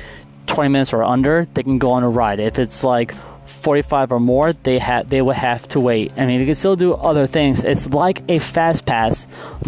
20 0.47 0.69
minutes 0.71 0.93
or 0.93 1.03
under, 1.03 1.45
they 1.45 1.63
can 1.63 1.79
go 1.79 1.93
on 1.93 2.03
a 2.03 2.09
ride. 2.09 2.41
If 2.41 2.59
it's 2.59 2.85
like 2.85 3.15
45 3.47 4.13
or 4.13 4.21
more, 4.21 4.53
they 4.53 4.79
have 4.79 5.09
they 5.09 5.23
would 5.23 5.37
have 5.37 5.69
to 5.69 5.81
wait. 5.81 6.13
I 6.17 6.27
mean, 6.27 6.41
they 6.41 6.47
can 6.47 6.55
still 6.55 6.77
do 6.77 6.95
other 6.95 7.27
things. 7.27 7.63
It's 7.63 7.89
like 7.89 8.23
a 8.29 8.39
fast 8.39 8.85
pass, 8.87 9.27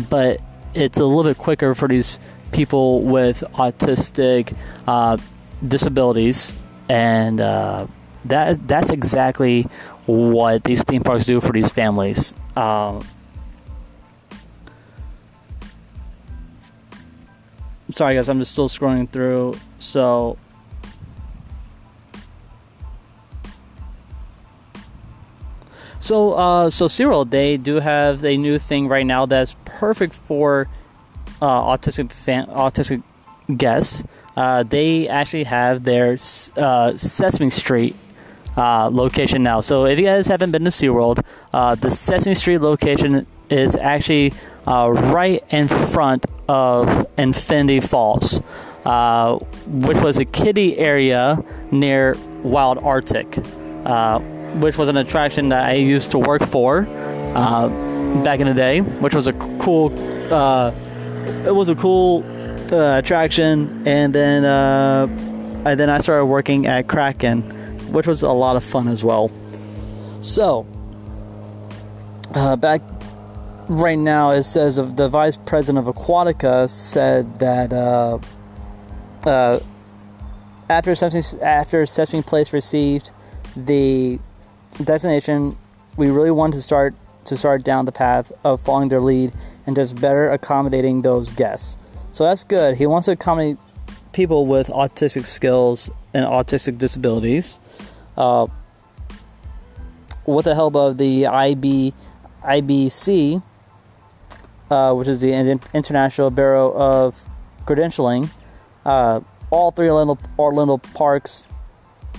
but 0.09 0.41
it's 0.75 0.99
a 0.99 1.05
little 1.05 1.31
bit 1.31 1.39
quicker 1.39 1.75
for 1.75 1.89
these 1.89 2.19
people 2.53 3.03
with 3.03 3.45
autistic 3.55 4.57
uh, 4.87 5.17
disabilities, 5.67 6.55
and 6.89 7.41
uh, 7.41 7.87
that 8.25 8.67
that's 8.67 8.91
exactly 8.91 9.69
what 10.07 10.65
these 10.65 10.83
theme 10.83 11.03
parks 11.03 11.25
do 11.25 11.41
for 11.41 11.53
these 11.53 11.71
families. 11.71 12.35
Um, 12.57 13.07
sorry 17.95 18.17
guys, 18.17 18.29
I'm 18.29 18.39
just 18.39 18.53
still 18.53 18.69
scrolling 18.69 19.09
through. 19.09 19.55
So 19.79 20.37
So 26.01 26.35
uh, 26.35 26.69
so 26.69 26.87
SeaWorld, 26.87 27.31
they 27.31 27.57
do 27.57 27.77
have 27.77 28.27
a 28.27 28.37
new 28.37 28.59
thing 28.59 28.89
right 28.89 29.07
now 29.07 29.25
that's 29.25 29.57
perfect 29.65 30.13
for 30.13 30.69
uh, 31.41 31.63
autistic 31.63 32.13
fan, 32.13 32.47
autistic 32.49 33.03
guests. 33.57 34.05
Uh, 34.37 34.65
they 34.65 35.09
actually 35.09 35.45
have 35.45 35.85
their 35.85 36.19
uh, 36.59 36.95
Sesame 36.99 37.49
Street 37.49 37.97
uh, 38.55 38.91
location 38.93 39.43
now. 39.43 39.63
So 39.63 39.87
if 39.87 39.99
you 39.99 40.05
guys 40.05 40.27
haven't 40.27 40.51
been 40.51 40.65
to 40.65 40.71
SeaWorld, 40.71 41.25
uh, 41.55 41.75
the 41.75 41.91
Sesame 41.91 42.35
Street 42.35 42.59
location 42.59 43.27
is 43.49 43.75
actually 43.75 44.35
uh, 44.67 44.91
right 44.91 45.43
in 45.49 45.69
front 45.69 46.27
of 46.49 47.07
Infinity 47.19 47.81
Falls, 47.81 48.41
uh, 48.85 49.39
which 49.67 49.99
was 49.99 50.19
a 50.19 50.25
kiddie 50.25 50.79
area 50.79 51.43
near 51.71 52.17
Wild 52.43 52.79
Arctic, 52.79 53.39
uh, 53.85 54.19
which 54.61 54.77
was 54.77 54.89
an 54.89 54.97
attraction 54.97 55.49
that 55.51 55.65
I 55.65 55.75
used 55.75 56.11
to 56.13 56.19
work 56.19 56.43
for 56.43 56.87
uh, 57.35 57.69
back 58.23 58.41
in 58.41 58.47
the 58.47 58.55
day, 58.55 58.81
which 58.81 59.15
was 59.15 59.27
a 59.27 59.33
cool. 59.59 59.93
Uh, 60.33 60.73
it 61.47 61.55
was 61.55 61.69
a 61.69 61.75
cool 61.75 62.23
uh, 62.73 62.99
attraction, 62.99 63.83
and 63.87 64.15
then 64.15 64.45
and 64.45 65.81
then 65.81 65.89
I 65.89 66.01
started 66.01 66.27
working 66.27 66.67
at 66.67 66.89
Kraken, 66.89 67.43
which 67.93 68.07
was 68.07 68.23
a 68.23 68.33
lot 68.33 68.57
of 68.57 68.65
fun 68.65 68.89
as 68.89 69.03
well. 69.03 69.31
So, 70.21 70.67
back 72.59 72.83
right 73.69 73.99
now 73.99 74.31
it 74.31 74.45
says 74.45 74.77
the 74.77 75.09
vice 75.09 75.37
president 75.37 75.87
of 75.87 75.95
Aquatica 75.95 76.69
said 76.69 77.39
that 77.39 77.73
uh, 77.73 78.19
uh, 79.27 79.61
after 80.69 80.95
Sesame, 80.95 81.43
after 81.43 81.87
Sesame 81.87 82.23
Place 82.23 82.53
received 82.53 83.11
the 83.57 84.19
designation, 84.83 85.57
we 85.97 86.11
really 86.11 86.31
wanted 86.31 86.57
to 86.57 86.63
start 86.63 86.95
to 87.27 87.37
start 87.37 87.65
down 87.65 87.87
the 87.87 87.93
path 87.93 88.33
of 88.45 88.61
following 88.61 88.89
their 88.89 89.01
lead 89.01 89.33
and 89.67 89.77
just 89.77 89.99
better 89.99 90.31
accommodating 90.31 91.03
those 91.03 91.31
guests. 91.31 91.79
So 92.13 92.25
that's 92.25 92.45
good. 92.45 92.77
He 92.77 92.87
wants 92.87 93.07
to 93.07 93.13
accommodate 93.13 93.57
people 94.13 94.47
with 94.47 94.69
autistic 94.69 95.27
skills 95.27 95.91
and 96.13 96.27
autistic 96.27 96.77
disabilities. 96.79 97.59
Uh, 98.17 98.47
with 100.27 100.45
the 100.45 100.55
help 100.55 100.77
of 100.77 100.97
the 100.99 101.27
IB 101.27 101.93
IBC, 102.43 103.43
uh, 104.75 104.93
which 104.93 105.07
is 105.07 105.21
the 105.21 105.33
International 105.73 106.31
Bureau 106.31 106.73
of 106.75 107.25
Credentialing. 107.65 108.31
Uh, 108.85 109.21
all 109.51 109.71
three 109.71 109.89
Orlando, 109.89 110.19
Orlando 110.37 110.79
parks 110.79 111.45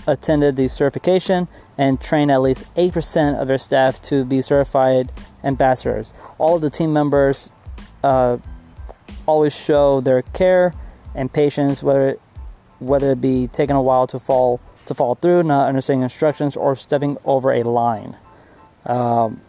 attended 0.08 0.56
the 0.56 0.70
certification 0.70 1.50
and 1.78 2.00
trained 2.00 2.32
at 2.32 2.42
least 2.42 2.64
8% 2.76 3.40
of 3.40 3.48
their 3.48 3.58
staff 3.58 4.02
to 4.04 4.24
be 4.24 4.42
certified 4.42 5.12
ambassadors. 5.44 6.14
All 6.38 6.56
of 6.56 6.62
the 6.62 6.70
team 6.70 6.94
members 6.94 7.50
uh, 8.04 8.38
always 9.26 9.54
show 9.54 10.00
their 10.00 10.22
care 10.22 10.74
and 11.14 11.32
patience, 11.32 11.84
whether 11.84 12.08
it, 12.08 12.22
whether 12.80 13.12
it 13.12 13.22
be 13.22 13.48
taking 13.48 13.76
a 13.76 13.82
while 13.82 14.08
to 14.08 14.20
fall 14.20 14.62
to 14.86 14.94
fall 14.94 15.16
through, 15.16 15.42
not 15.42 15.68
understanding 15.68 16.04
instructions, 16.04 16.56
or 16.56 16.76
stepping 16.76 17.18
over 17.26 17.52
a 17.52 17.64
line. 17.64 18.16
Um, 18.86 19.42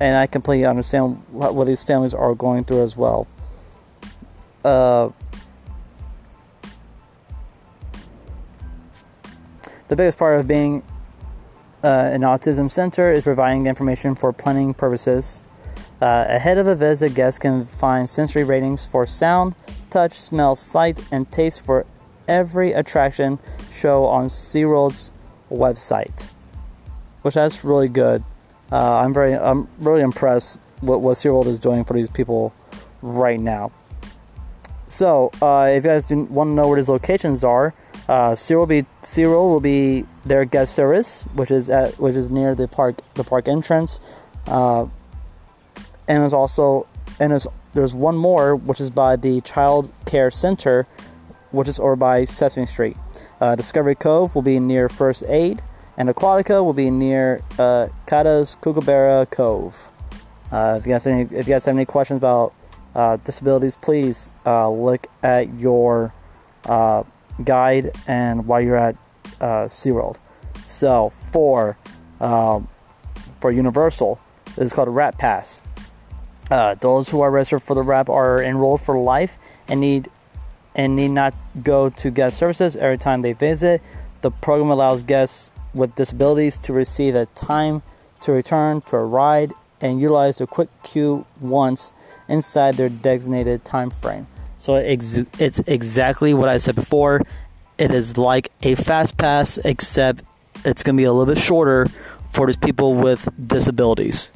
and 0.00 0.16
I 0.16 0.26
completely 0.26 0.66
understand 0.66 1.22
what, 1.30 1.54
what 1.54 1.66
these 1.66 1.82
families 1.82 2.14
are 2.14 2.34
going 2.34 2.64
through 2.64 2.82
as 2.82 2.96
well. 2.96 3.26
Uh, 4.64 5.10
the 9.88 9.96
biggest 9.96 10.18
part 10.18 10.40
of 10.40 10.48
being 10.48 10.82
uh, 11.82 12.10
an 12.12 12.22
autism 12.22 12.70
center 12.70 13.12
is 13.12 13.22
providing 13.22 13.66
information 13.66 14.14
for 14.14 14.32
planning 14.32 14.74
purposes. 14.74 15.42
Uh, 16.00 16.24
ahead 16.28 16.58
of 16.58 16.66
a 16.66 16.74
visit, 16.74 17.14
guests 17.14 17.38
can 17.38 17.66
find 17.66 18.08
sensory 18.08 18.42
ratings 18.44 18.84
for 18.84 19.06
sound, 19.06 19.54
touch, 19.90 20.12
smell, 20.12 20.56
sight, 20.56 20.98
and 21.12 21.30
taste 21.30 21.64
for 21.64 21.86
every 22.26 22.72
attraction 22.72 23.38
show 23.72 24.04
on 24.06 24.26
SeaWorld's 24.26 25.12
website, 25.50 26.26
which 27.22 27.34
that's 27.34 27.64
really 27.64 27.88
good. 27.88 28.24
Uh, 28.72 28.96
I'm 28.98 29.12
very, 29.12 29.34
I'm 29.34 29.68
really 29.78 30.02
impressed 30.02 30.58
what 30.80 31.00
what 31.00 31.16
SeaWorld 31.16 31.46
is 31.46 31.60
doing 31.60 31.84
for 31.84 31.94
these 31.94 32.10
people 32.10 32.52
right 33.02 33.40
now. 33.40 33.72
So, 34.86 35.30
uh, 35.40 35.70
if 35.72 35.84
you 35.84 35.90
guys 35.90 36.10
want 36.10 36.48
to 36.48 36.54
know 36.54 36.68
where 36.68 36.76
these 36.76 36.88
locations 36.88 37.42
are, 37.42 37.74
uh, 38.08 38.32
SeaWorld 38.32 38.58
will 38.58 38.66
be 38.66 38.86
SeaWorld 39.02 39.50
will 39.50 39.60
be 39.60 40.06
their 40.24 40.44
guest 40.44 40.74
service, 40.74 41.24
which 41.34 41.50
is 41.50 41.70
at 41.70 41.98
which 41.98 42.14
is 42.14 42.30
near 42.30 42.54
the 42.54 42.68
park 42.68 42.96
the 43.14 43.24
park 43.24 43.48
entrance, 43.48 44.00
uh, 44.46 44.86
and 46.08 46.22
it's 46.22 46.34
also 46.34 46.86
and 47.20 47.32
there's, 47.32 47.46
there's 47.74 47.94
one 47.94 48.16
more, 48.16 48.56
which 48.56 48.80
is 48.80 48.90
by 48.90 49.16
the 49.16 49.40
Child 49.42 49.92
Care 50.06 50.30
Center, 50.30 50.86
which 51.52 51.68
is 51.68 51.78
over 51.78 51.96
by 51.96 52.24
Sesame 52.24 52.66
Street. 52.66 52.96
Uh, 53.40 53.54
Discovery 53.54 53.94
Cove 53.94 54.34
will 54.34 54.42
be 54.42 54.58
near 54.58 54.88
First 54.88 55.24
Aid, 55.28 55.62
and 55.96 56.08
Aquatica 56.08 56.64
will 56.64 56.72
be 56.72 56.90
near 56.90 57.42
uh, 57.58 57.88
Kata's 58.06 58.56
Kookaburra 58.60 59.26
Cove. 59.30 59.76
Uh, 60.50 60.76
if 60.78 60.86
you 60.86 60.92
guys 60.92 61.06
any, 61.06 61.22
if 61.22 61.46
you 61.46 61.54
guys 61.54 61.64
have 61.64 61.74
any 61.74 61.84
questions 61.84 62.18
about 62.18 62.52
uh, 62.94 63.16
disabilities, 63.18 63.76
please 63.76 64.30
uh, 64.46 64.70
look 64.70 65.06
at 65.22 65.52
your 65.58 66.12
uh, 66.66 67.02
guide 67.44 67.92
and 68.06 68.46
while 68.46 68.60
you're 68.60 68.76
at 68.76 68.96
uh, 69.40 69.66
SeaWorld. 69.66 70.16
So 70.64 71.10
for 71.10 71.76
um, 72.20 72.68
for 73.40 73.50
Universal, 73.50 74.20
is 74.56 74.72
called 74.72 74.88
a 74.88 74.92
Wrap 74.92 75.18
Pass. 75.18 75.60
Those 76.80 77.08
who 77.08 77.20
are 77.20 77.30
registered 77.30 77.62
for 77.62 77.74
the 77.74 77.82
Wrap 77.82 78.08
are 78.08 78.42
enrolled 78.42 78.80
for 78.80 78.98
life 78.98 79.38
and 79.68 79.80
need 79.80 80.10
and 80.74 80.96
need 80.96 81.08
not 81.08 81.34
go 81.62 81.88
to 81.88 82.10
guest 82.10 82.38
services 82.38 82.76
every 82.76 82.98
time 82.98 83.22
they 83.22 83.32
visit. 83.32 83.80
The 84.22 84.30
program 84.30 84.70
allows 84.70 85.02
guests 85.02 85.50
with 85.74 85.94
disabilities 85.96 86.58
to 86.58 86.72
receive 86.72 87.14
a 87.14 87.26
time 87.26 87.82
to 88.22 88.32
return 88.32 88.80
to 88.80 88.96
a 88.96 89.04
ride 89.04 89.50
and 89.80 90.00
utilize 90.00 90.36
the 90.36 90.46
quick 90.46 90.68
queue 90.82 91.26
once 91.40 91.92
inside 92.28 92.76
their 92.76 92.88
designated 92.88 93.64
time 93.64 93.90
frame. 93.90 94.26
So 94.58 94.76
it's 94.76 95.60
exactly 95.66 96.32
what 96.32 96.48
I 96.48 96.56
said 96.56 96.74
before. 96.74 97.20
It 97.76 97.90
is 97.90 98.16
like 98.16 98.50
a 98.62 98.76
fast 98.76 99.18
pass, 99.18 99.58
except 99.58 100.22
it's 100.64 100.82
going 100.82 100.96
to 100.96 101.00
be 101.00 101.04
a 101.04 101.12
little 101.12 101.34
bit 101.34 101.42
shorter 101.42 101.86
for 102.32 102.46
these 102.46 102.56
people 102.56 102.94
with 102.94 103.28
disabilities. 103.46 104.30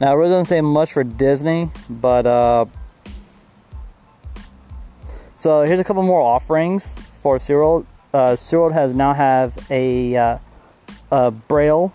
Now, 0.00 0.10
I 0.10 0.12
really 0.14 0.30
don't 0.30 0.46
say 0.46 0.60
much 0.60 0.92
for 0.92 1.04
Disney, 1.04 1.70
but 1.88 2.26
uh, 2.26 2.64
so 5.40 5.62
here's 5.62 5.80
a 5.80 5.84
couple 5.84 6.02
more 6.02 6.20
offerings 6.20 6.98
for 7.22 7.38
SeaWorld. 7.38 7.86
Uh, 8.12 8.32
SeaWorld 8.32 8.74
has 8.74 8.92
now 8.92 9.14
have 9.14 9.56
a, 9.70 10.14
uh, 10.14 10.38
a 11.10 11.30
Braille 11.30 11.94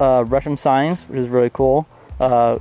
uh, 0.00 0.24
Russian 0.26 0.56
signs, 0.56 1.04
which 1.04 1.20
is 1.20 1.28
really 1.28 1.50
cool. 1.50 1.86
Uh, 2.18 2.58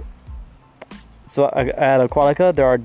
so 1.28 1.48
at 1.48 2.08
Aquatica, 2.08 2.54
there 2.54 2.68
are 2.68 2.80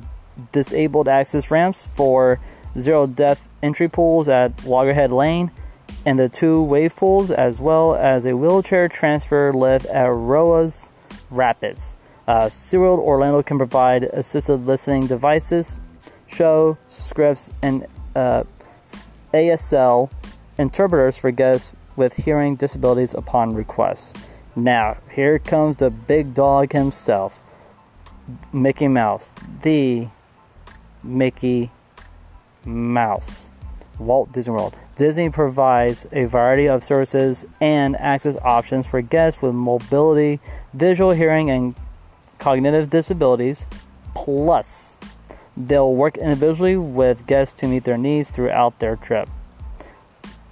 disabled 0.52 1.08
access 1.08 1.50
ramps 1.50 1.90
for 1.92 2.40
zero 2.78 3.06
depth 3.06 3.46
entry 3.62 3.88
pools 3.88 4.28
at 4.28 4.64
Loggerhead 4.64 5.12
Lane 5.12 5.50
and 6.06 6.18
the 6.18 6.30
two 6.30 6.62
wave 6.62 6.96
pools, 6.96 7.30
as 7.30 7.60
well 7.60 7.94
as 7.94 8.24
a 8.24 8.34
wheelchair 8.34 8.88
transfer 8.88 9.52
lift 9.52 9.84
at 9.86 10.06
Roa's 10.06 10.90
Rapids. 11.30 11.96
Uh, 12.26 12.46
SeaWorld 12.46 12.98
Orlando 12.98 13.42
can 13.42 13.58
provide 13.58 14.04
assisted 14.04 14.64
listening 14.64 15.06
devices 15.06 15.76
show 16.26 16.78
scripts 16.88 17.50
and 17.62 17.86
uh, 18.14 18.44
ASL 19.32 20.10
interpreters 20.58 21.18
for 21.18 21.30
guests 21.30 21.72
with 21.96 22.14
hearing 22.14 22.56
disabilities 22.56 23.14
upon 23.14 23.54
request. 23.54 24.16
Now, 24.54 24.98
here 25.10 25.38
comes 25.38 25.76
the 25.76 25.90
big 25.90 26.34
dog 26.34 26.72
himself, 26.72 27.42
Mickey 28.52 28.88
Mouse, 28.88 29.32
the 29.62 30.08
Mickey 31.02 31.70
Mouse, 32.64 33.48
Walt 33.98 34.32
Disney 34.32 34.54
World. 34.54 34.74
Disney 34.96 35.28
provides 35.28 36.06
a 36.10 36.24
variety 36.24 36.68
of 36.68 36.82
services 36.82 37.44
and 37.60 37.96
access 37.96 38.36
options 38.42 38.86
for 38.88 39.02
guests 39.02 39.42
with 39.42 39.54
mobility, 39.54 40.40
visual, 40.72 41.10
hearing, 41.10 41.50
and 41.50 41.74
cognitive 42.38 42.88
disabilities, 42.88 43.66
plus 44.14 44.96
They'll 45.56 45.92
work 45.92 46.18
individually 46.18 46.76
with 46.76 47.26
guests 47.26 47.58
to 47.60 47.66
meet 47.66 47.84
their 47.84 47.96
needs 47.96 48.30
throughout 48.30 48.78
their 48.78 48.96
trip. 48.96 49.28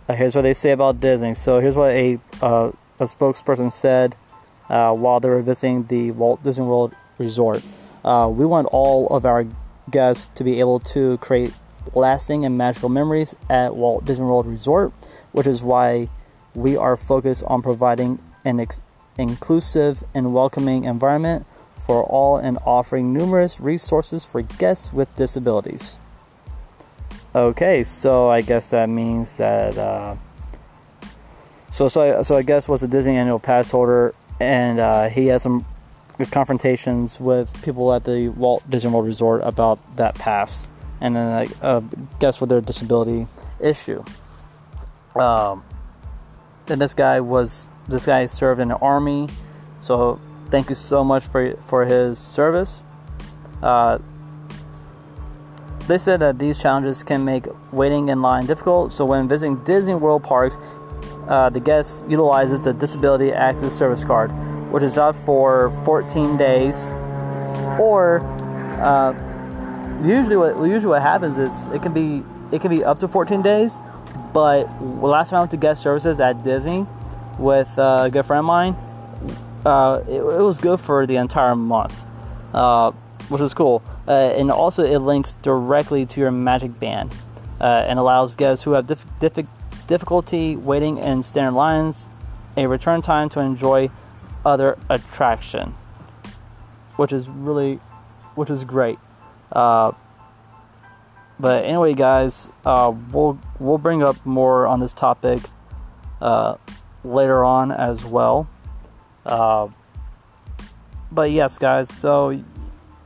Uh, 0.08 0.14
here's 0.14 0.34
what 0.34 0.42
they 0.42 0.54
say 0.54 0.70
about 0.70 1.00
Disney. 1.00 1.34
So 1.34 1.60
here's 1.60 1.76
what 1.76 1.90
a 1.90 2.18
uh, 2.42 2.72
a 3.00 3.04
spokesperson 3.04 3.72
said 3.72 4.16
uh, 4.68 4.94
while 4.94 5.20
they 5.20 5.28
were 5.28 5.42
visiting 5.42 5.84
the 5.86 6.10
Walt 6.12 6.42
Disney 6.42 6.64
World 6.64 6.94
Resort. 7.18 7.62
Uh, 8.04 8.30
we 8.32 8.46
want 8.46 8.68
all 8.70 9.08
of 9.08 9.24
our 9.24 9.46
guests 9.90 10.28
to 10.34 10.44
be 10.44 10.60
able 10.60 10.80
to 10.80 11.18
create 11.18 11.52
lasting 11.94 12.44
and 12.44 12.56
magical 12.56 12.88
memories 12.88 13.34
at 13.50 13.74
Walt 13.74 14.04
Disney 14.04 14.24
World 14.24 14.46
Resort, 14.46 14.92
which 15.32 15.46
is 15.46 15.62
why 15.62 16.08
we 16.54 16.76
are 16.76 16.96
focused 16.96 17.42
on 17.46 17.62
providing 17.62 18.18
an 18.44 18.60
ex- 18.60 18.80
inclusive 19.18 20.04
and 20.14 20.32
welcoming 20.32 20.84
environment 20.84 21.46
for 21.86 22.02
all 22.04 22.38
and 22.38 22.58
offering 22.64 23.12
numerous 23.12 23.60
resources 23.60 24.24
for 24.24 24.42
guests 24.42 24.92
with 24.92 25.14
disabilities. 25.16 26.00
Okay, 27.34 27.82
so 27.84 28.28
I 28.28 28.42
guess 28.42 28.70
that 28.70 28.88
means 28.88 29.36
that. 29.38 29.76
Uh, 29.76 30.16
so 31.72 31.88
so 31.88 32.20
I, 32.20 32.22
so 32.22 32.36
I 32.36 32.42
guess 32.42 32.68
was 32.68 32.82
a 32.82 32.88
Disney 32.88 33.16
annual 33.16 33.40
pass 33.40 33.70
holder, 33.70 34.14
and 34.38 34.78
uh, 34.78 35.08
he 35.08 35.26
had 35.26 35.42
some 35.42 35.66
confrontations 36.30 37.18
with 37.18 37.50
people 37.62 37.92
at 37.92 38.04
the 38.04 38.28
Walt 38.28 38.68
Disney 38.70 38.90
World 38.90 39.06
Resort 39.06 39.42
about 39.42 39.78
that 39.96 40.14
pass, 40.14 40.68
and 41.00 41.16
then 41.16 41.26
I 41.26 41.46
uh, 41.60 41.80
guess 42.20 42.40
with 42.40 42.50
their 42.50 42.60
disability 42.60 43.26
issue. 43.60 44.04
Um, 45.16 45.64
and 46.68 46.80
this 46.80 46.94
guy 46.94 47.20
was 47.20 47.66
this 47.88 48.06
guy 48.06 48.26
served 48.26 48.60
in 48.60 48.68
the 48.68 48.76
army, 48.76 49.28
so 49.80 50.20
thank 50.50 50.68
you 50.68 50.74
so 50.74 51.04
much 51.04 51.24
for 51.24 51.56
for 51.68 51.84
his 51.84 52.18
service. 52.18 52.82
Uh, 53.62 53.98
they 55.86 55.98
said 55.98 56.20
that 56.20 56.38
these 56.38 56.58
challenges 56.58 57.02
can 57.02 57.24
make 57.24 57.46
waiting 57.70 58.08
in 58.08 58.22
line 58.22 58.46
difficult. 58.46 58.92
So 58.92 59.04
when 59.04 59.28
visiting 59.28 59.56
Disney 59.64 59.94
World 59.94 60.22
parks, 60.22 60.56
uh, 61.28 61.50
the 61.50 61.60
guest 61.60 62.04
utilizes 62.08 62.60
the 62.62 62.72
Disability 62.72 63.32
Access 63.32 63.72
Service 63.72 64.04
Card, 64.04 64.30
which 64.72 64.82
is 64.82 64.94
valid 64.94 65.16
for 65.26 65.70
14 65.84 66.36
days. 66.36 66.88
Or 67.78 68.20
uh, 68.80 69.12
usually, 70.02 70.36
what 70.36 70.56
usually 70.56 70.86
what 70.86 71.02
happens 71.02 71.36
is 71.36 71.66
it 71.74 71.82
can 71.82 71.92
be 71.92 72.24
it 72.50 72.60
can 72.60 72.70
be 72.70 72.82
up 72.82 73.00
to 73.00 73.08
14 73.08 73.42
days. 73.42 73.76
But 74.32 74.64
last 74.82 75.30
time 75.30 75.38
I 75.38 75.40
went 75.40 75.50
to 75.52 75.56
guest 75.56 75.82
services 75.82 76.18
at 76.18 76.42
Disney 76.42 76.86
with 77.38 77.68
a 77.78 78.08
good 78.10 78.24
friend 78.26 78.40
of 78.40 78.44
mine, 78.46 78.76
uh, 79.64 80.02
it, 80.08 80.16
it, 80.16 80.42
was 80.42 80.58
good 80.60 80.80
for 80.80 81.06
the 81.06 81.16
entire 81.16 81.56
month, 81.56 81.98
uh, 82.52 82.90
which 83.28 83.40
is 83.40 83.54
cool. 83.54 83.82
Uh, 84.06 84.12
and 84.12 84.50
also, 84.50 84.84
it 84.84 84.98
links 84.98 85.34
directly 85.42 86.04
to 86.04 86.20
your 86.20 86.30
Magic 86.30 86.78
Band 86.78 87.12
uh, 87.60 87.64
and 87.64 87.98
allows 87.98 88.34
guests 88.34 88.64
who 88.64 88.72
have 88.72 88.86
dif- 88.86 89.06
dif- 89.20 89.46
difficulty 89.86 90.56
waiting 90.56 90.98
in 90.98 91.22
standard 91.22 91.52
lines 91.52 92.08
a 92.56 92.66
return 92.66 93.02
time 93.02 93.28
to 93.30 93.40
enjoy 93.40 93.90
other 94.44 94.78
attraction, 94.90 95.74
which 96.96 97.12
is 97.12 97.26
really, 97.28 97.76
which 98.34 98.50
is 98.50 98.64
great. 98.64 98.98
Uh, 99.50 99.92
but 101.40 101.64
anyway, 101.64 101.94
guys, 101.94 102.48
uh, 102.64 102.92
we'll 103.10 103.38
we'll 103.58 103.78
bring 103.78 104.02
up 104.02 104.24
more 104.24 104.66
on 104.66 104.80
this 104.80 104.92
topic 104.92 105.40
later 107.02 107.44
on 107.44 107.72
as 107.72 108.04
well. 108.04 108.48
Uh, 109.24 109.68
but 111.10 111.30
yes, 111.30 111.58
guys, 111.58 111.88
so 111.94 112.30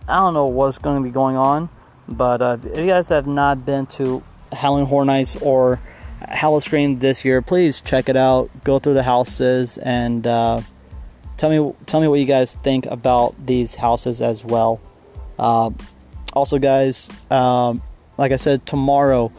I 0.08 0.14
don't 0.16 0.34
know 0.34 0.46
what's 0.46 0.78
going 0.78 0.96
to 0.96 1.02
be 1.02 1.12
going 1.12 1.36
on, 1.36 1.68
but 2.08 2.40
uh, 2.40 2.56
if 2.64 2.78
you 2.78 2.86
guys 2.86 3.08
have 3.10 3.26
not 3.26 3.66
been 3.66 3.86
to 3.86 4.22
Halloween 4.52 4.86
Horror 4.86 5.04
Nights 5.04 5.36
or 5.36 5.80
Howl-O-Scream 6.26 6.98
this 6.98 7.24
year, 7.24 7.42
please 7.42 7.80
check 7.80 8.08
it 8.08 8.16
out. 8.16 8.50
Go 8.64 8.78
through 8.78 8.94
the 8.94 9.02
houses 9.02 9.78
and 9.78 10.26
uh, 10.26 10.62
tell 11.36 11.50
me 11.50 11.74
tell 11.86 12.00
me 12.00 12.08
what 12.08 12.18
you 12.18 12.26
guys 12.26 12.54
think 12.54 12.86
about 12.86 13.34
these 13.46 13.76
houses 13.76 14.20
as 14.20 14.44
well. 14.44 14.80
Uh, 15.38 15.70
also, 16.32 16.58
guys, 16.58 17.10
um, 17.30 17.82
like 18.16 18.32
I 18.32 18.36
said, 18.36 18.66
tomorrow 18.66 19.32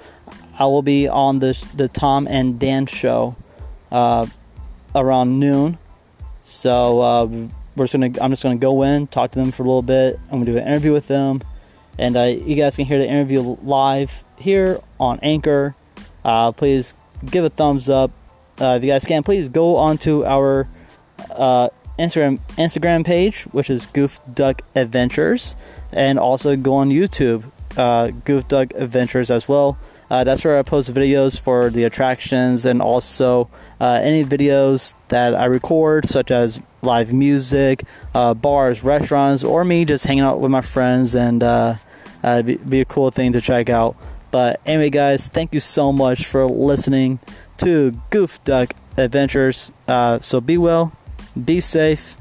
I 0.58 0.66
will 0.66 0.82
be 0.82 1.08
on 1.08 1.40
the 1.40 1.62
the 1.76 1.88
Tom 1.88 2.28
and 2.28 2.60
Dan 2.60 2.86
show 2.86 3.36
uh, 3.92 4.26
around 4.96 5.40
noon. 5.40 5.78
So 6.50 7.00
uh, 7.00 7.26
we're 7.76 7.86
just 7.86 7.94
gonna 7.94 8.12
I'm 8.20 8.32
just 8.32 8.42
gonna 8.42 8.56
go 8.56 8.82
in, 8.82 9.06
talk 9.08 9.32
to 9.32 9.40
them 9.40 9.52
for 9.52 9.62
a 9.62 9.68
little 9.68 9.84
bit. 9.84 10.20
I'm 10.26 10.40
gonna 10.40 10.46
do 10.46 10.58
an 10.58 10.68
interview 10.68 10.92
with 10.92 11.08
them, 11.08 11.44
and 12.00 12.18
uh, 12.18 12.24
you 12.24 12.56
guys 12.56 12.76
can 12.76 12.86
hear 12.86 12.98
the 12.98 13.08
interview 13.08 13.56
live 13.62 14.24
here 14.38 14.82
on 15.00 15.20
Anchor. 15.22 15.76
Uh, 16.26 16.52
please 16.52 16.96
give 17.24 17.46
a 17.46 17.50
thumbs 17.52 17.88
up 17.88 18.10
uh, 18.60 18.76
if 18.78 18.84
you 18.84 18.90
guys 18.90 19.06
can. 19.06 19.22
Please 19.22 19.48
go 19.48 19.76
onto 19.76 20.26
our 20.26 20.68
uh, 21.30 21.70
Instagram 22.00 22.40
Instagram 22.58 23.06
page, 23.06 23.44
which 23.52 23.70
is 23.70 23.86
Goof 23.86 24.20
Duck 24.34 24.64
Adventures, 24.74 25.56
and 25.92 26.18
also 26.18 26.56
go 26.56 26.74
on 26.74 26.90
YouTube, 26.90 27.44
uh, 27.78 28.10
Goof 28.26 28.48
Duck 28.48 28.74
Adventures 28.74 29.30
as 29.30 29.48
well. 29.48 29.78
Uh, 30.10 30.24
that's 30.24 30.44
where 30.44 30.58
I 30.58 30.64
post 30.64 30.94
videos 30.94 31.40
for 31.40 31.70
the 31.70 31.84
attractions 31.84 32.66
and 32.66 32.82
also 32.82 33.50
uh, 33.80 34.00
any 34.02 34.24
videos 34.24 34.96
that 35.10 35.36
I 35.36 35.46
record, 35.46 36.10
such 36.10 36.32
as 36.32 36.60
live 36.82 37.14
music, 37.14 37.84
uh, 38.16 38.34
bars, 38.34 38.84
restaurants, 38.84 39.44
or 39.44 39.64
me 39.64 39.86
just 39.86 40.06
hanging 40.06 40.24
out 40.24 40.40
with 40.40 40.52
my 40.52 40.62
friends, 40.62 41.16
and 41.16 41.44
uh, 41.44 41.76
uh, 42.24 42.42
be, 42.42 42.56
be 42.56 42.82
a 42.82 42.86
cool 42.86 43.12
thing 43.12 43.34
to 43.34 43.42
check 43.42 43.70
out. 43.70 43.96
But 44.32 44.60
anyway, 44.66 44.90
guys, 44.90 45.28
thank 45.28 45.54
you 45.54 45.60
so 45.60 45.92
much 45.92 46.26
for 46.26 46.46
listening 46.46 47.20
to 47.60 48.00
Goof 48.10 48.44
Duck 48.44 48.74
Adventures. 48.98 49.72
Uh, 49.88 50.20
so 50.22 50.42
be 50.42 50.58
well, 50.58 50.92
be 51.46 51.60
safe, 51.60 52.16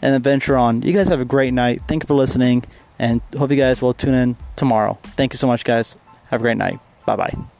and 0.00 0.14
adventure 0.14 0.56
on. 0.56 0.82
You 0.82 0.92
guys 0.92 1.08
have 1.08 1.20
a 1.20 1.24
great 1.24 1.52
night. 1.52 1.82
Thank 1.88 2.04
you 2.04 2.06
for 2.06 2.14
listening, 2.14 2.64
and 2.98 3.20
hope 3.36 3.50
you 3.50 3.56
guys 3.56 3.82
will 3.82 3.94
tune 3.94 4.14
in 4.14 4.36
tomorrow. 4.56 4.98
Thank 5.16 5.32
you 5.32 5.38
so 5.38 5.46
much, 5.46 5.64
guys. 5.64 5.96
Have 6.30 6.40
a 6.40 6.42
great 6.42 6.56
night. 6.56 6.78
Bye 7.04 7.16
bye. 7.16 7.51